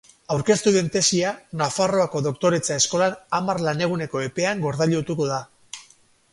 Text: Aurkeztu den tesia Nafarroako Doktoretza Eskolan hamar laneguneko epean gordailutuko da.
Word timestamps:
Aurkeztu 0.35 0.71
den 0.75 0.87
tesia 0.95 1.33
Nafarroako 1.59 2.23
Doktoretza 2.29 2.79
Eskolan 2.83 3.15
hamar 3.41 3.63
laneguneko 3.69 4.25
epean 4.31 4.67
gordailutuko 4.67 5.33
da. 5.37 5.41